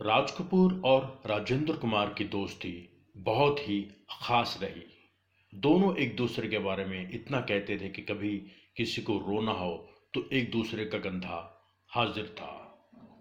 राज 0.00 0.30
कपूर 0.30 0.80
और 0.84 1.02
राजेंद्र 1.26 1.72
कुमार 1.72 2.14
की 2.18 2.24
दोस्ती 2.24 2.72
बहुत 3.16 3.58
ही 3.60 3.80
खास 4.20 4.58
रही। 4.62 4.82
दोनों 5.52 5.94
एक 5.96 6.16
दूसरे 6.16 6.48
के 6.48 6.58
बारे 6.58 6.84
में 6.84 7.10
इतना 7.14 7.40
कहते 7.40 7.76
थे 7.78 7.88
कि 7.88 8.02
कभी 8.02 8.30
किसी 8.76 9.02
को 9.02 9.16
रोना 9.18 9.52
हो 9.52 9.72
तो 10.14 10.24
एक 10.32 10.50
दूसरे 10.50 10.84
का 10.84 10.98
कंधा 10.98 11.42
हाजिर 11.90 12.34
था। 12.38 12.48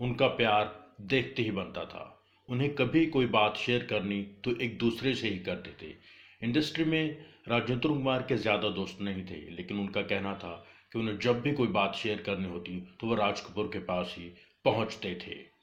उनका 0.00 0.26
प्यार 0.34 0.94
देखते 1.02 1.42
ही 1.42 1.50
बनता 1.50 1.84
था। 1.84 2.04
उन्हें 2.48 2.74
कभी 2.74 3.06
कोई 3.06 3.26
बात 3.30 3.56
शेयर 3.56 3.86
करनी 3.90 4.22
तो 4.44 4.56
एक 4.58 4.78
दूसरे 4.78 5.14
से 5.14 5.28
ही 5.28 5.38
करते 5.38 5.74
थे। 5.82 5.94
इंडस्ट्री 6.42 6.84
में 6.84 7.16
राजेंद्र 7.48 7.88
कुमार 7.88 8.22
के 8.22 8.36
ज़्यादा 8.36 8.68
दोस्त 8.70 9.00
नहीं 9.00 9.24
थे, 9.24 9.40
लेकिन 9.50 9.80
उनका 9.80 10.02
कहना 10.02 10.34
था 10.34 10.54
कि 10.92 10.98
उन्हें 10.98 11.18
जब 11.18 11.40
भी 11.40 11.52
कोई 11.52 11.68
बात 11.72 11.94
शेयर 11.94 12.22
करनी 12.22 12.48
होती 12.48 12.80
तो 13.00 13.06
वह 13.06 13.16
राज 13.16 13.40
कपूर 13.40 13.70
के 13.72 13.78
पास 13.84 14.14
ही 14.18 14.32
पहुँचते 14.64 15.18
थे। 15.26 15.55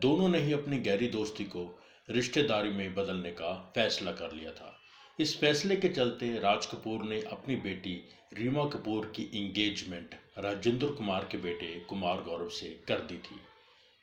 दोनों 0.00 0.28
ने 0.28 0.38
ही 0.38 0.52
अपनी 0.52 0.78
गहरी 0.78 1.06
दोस्ती 1.08 1.44
को 1.44 1.62
रिश्तेदारी 2.08 2.70
में 2.70 2.94
बदलने 2.94 3.30
का 3.30 3.72
फैसला 3.74 4.12
कर 4.12 4.32
लिया 4.32 4.50
था। 4.50 4.72
इस 5.18 5.40
फैसले 5.40 5.76
के 5.76 5.88
चलते 5.88 6.38
राज 6.38 6.66
कपूर 6.66 7.02
ने 7.02 7.20
अपनी 7.22 7.56
बेटी 7.56 7.92
रीमा 8.34 8.64
कपूर 8.64 9.12
की 9.16 9.22
इंगेजमेंट 9.34 10.14
राजेंद्र 10.38 10.86
कुमार 10.86 11.28
के 11.30 11.38
बेटे 11.38 11.66
कुमार 11.88 12.22
गौरव 12.22 12.48
से 12.48 12.68
कर 12.88 13.00
दी 13.00 13.18
थी। 13.18 13.40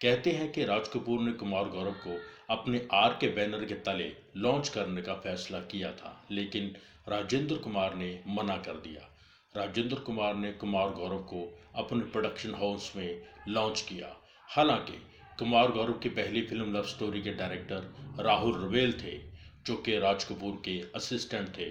कहते 0.01 0.31
हैं 0.31 0.51
कि 0.51 0.65
राज 0.65 0.87
कपूर 0.87 1.19
ने 1.19 1.31
कुमार 1.31 1.69
गौरव 1.69 1.95
को 2.07 2.19
अपने 2.49 2.87
आर 2.93 3.17
के 3.21 3.27
बैनर 3.27 3.65
के 3.65 3.75
तले 3.83 4.11
लॉन्च 4.37 4.69
करने 4.69 5.01
का 5.01 5.13
फैसला 5.13 5.59
किया 5.59 5.91
था, 5.91 6.27
लेकिन 6.31 6.75
राजेंद्र 7.09 7.55
कुमार 7.55 7.95
ने 7.95 8.19
मना 8.27 8.57
कर 8.57 8.73
दिया। 8.73 9.09
राजेंद्र 9.55 9.95
कुमार 9.95 10.35
ने 10.35 10.51
कुमार 10.51 10.89
गौरव 10.89 11.23
को 11.23 11.59
अपने 11.75 12.03
प्रोडक्शन 12.05 12.55
हाउस 12.55 12.93
में 12.95 13.21
लॉन्च 13.47 13.81
किया। 13.81 14.15
हालाँकि 14.47 15.03
कुमार 15.39 15.71
गौरव 15.71 15.93
की 15.93 16.09
पहली 16.09 16.41
फ़िल्म 16.41 16.73
लव 16.73 16.83
स्टोरी 16.83 17.21
के 17.21 17.31
डायरेक्टर 17.31 17.95
राहुल 18.23 18.63
रवेल 18.63 18.93
थे, 18.93 19.17
जो 19.65 19.75
कि 19.75 19.97
राज 19.99 20.23
कपूर 20.23 20.61
के 20.65 20.79
असिस्टेंट 20.95 21.49
थे। 21.49 21.69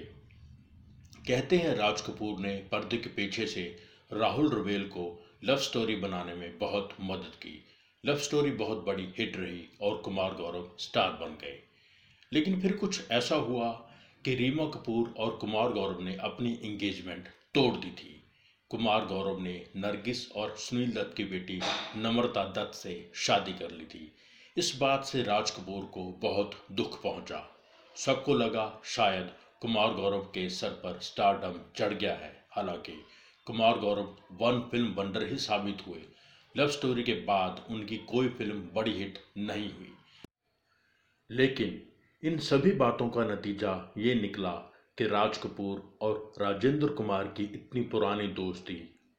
कहते 1.26 1.56
हैं 1.56 1.74
राज 1.74 2.00
कपूर 2.00 2.40
ने 2.40 2.56
पर्दे 2.56 2.96
के 2.96 3.08
पीछे 3.08 3.46
से 3.46 3.76
राहुल 4.12 4.48
रवेल 4.48 4.82
को 4.82 5.30
लव 5.44 5.56
स्टोरी 5.56 5.96
बनाने 5.96 6.34
में 6.34 6.58
बहुत 6.58 6.96
मदद 7.00 7.34
की। 7.34 7.64
लव 8.06 8.16
स्टोरी 8.16 8.50
बहुत 8.50 8.84
बड़ी 8.84 9.08
हिट 9.18 9.36
रही 9.36 9.68
और 9.80 9.96
कुमार 9.96 10.34
गौरव 10.34 10.70
स्टार 10.78 11.10
बन 11.10 11.38
गए। 11.40 11.62
लेकिन 12.32 12.60
फिर 12.60 12.72
कुछ 12.72 13.10
ऐसा 13.10 13.36
हुआ 13.36 13.70
कि 14.24 14.34
रीमा 14.34 14.64
कपूर 14.64 15.14
और 15.18 15.30
कुमार 15.36 15.72
गौरव 15.72 16.00
ने 16.00 16.16
अपनी 16.16 16.52
इंगेजमेंट 16.52 17.28
तोड़ 17.54 17.74
दी 17.74 17.90
थी। 17.90 18.15
कुमार 18.70 19.04
गौरव 19.06 19.40
ने 19.40 19.66
नरगिस 19.76 20.32
और 20.32 20.56
सुनील 20.56 20.92
दत्त 20.92 21.14
की 21.16 21.24
बेटी 21.24 21.60
नम्रता 21.96 22.44
दत्त 22.44 22.74
से 22.74 23.10
शादी 23.14 23.52
कर 23.52 23.70
ली 23.70 23.84
थी। 23.84 24.12
इस 24.56 24.78
बात 24.80 25.04
से 25.04 25.22
राज 25.22 25.50
कपूर 25.50 25.84
को 25.84 26.04
बहुत 26.22 26.66
दुख 26.72 27.02
पहुँचा। 27.02 27.56
सबको 27.96 28.34
लगा 28.34 28.80
शायद 28.84 29.30
कुमार 29.60 29.94
गौरव 29.94 30.20
के 30.20 30.50
सर 30.50 30.68
पर 30.68 30.98
स्टारडम 30.98 31.60
चढ़ 31.76 31.94
गया 31.94 32.14
है। 32.14 32.44
हालाँकि 32.50 33.04
Kumar 33.46 33.78
Gaurav 33.78 34.16
one 34.32 34.60
film 34.60 34.94
wonder 34.94 35.26
ही 35.26 35.36
साबित 35.36 35.86
हुए। 35.86 36.02
लव 36.56 36.68
स्टोरी 36.68 37.02
के 37.02 37.14
बाद 37.14 37.66
उनकी 37.70 37.96
कोई 37.96 38.28
फ़िल्म 38.28 38.68
बड़ी 38.74 38.92
हिट 38.92 39.18
नहीं 39.36 39.70
हुई। 39.72 39.92
लेकिन 41.30 41.82
इन 42.22 42.38
सभी 42.38 42.72
बातों 42.72 43.08
का 43.08 43.24
नतीजा 43.24 43.94
ये 43.98 44.14
निकला 44.14 44.75
कि 44.98 45.06
राज 45.06 45.38
कपूर 45.38 45.98
और 46.02 46.32
राजेंद्र 46.40 46.88
कुमार 46.88 47.24
की 47.24 47.44
इतनी 47.44 47.80
पुरानी 47.80 48.28
दोस्ती 48.28 48.74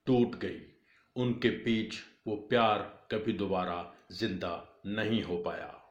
टूट 0.05 0.35
गई। 0.35 0.61
उनके 1.15 1.49
बीच 1.49 1.95
वो 2.27 2.35
प्यार 2.35 2.79
कभी 3.11 3.33
दोबारा 3.33 3.93
ज़िंदा 4.11 4.81
नहीं 4.85 5.23
हो 5.23 5.37
पाया। 5.37 5.86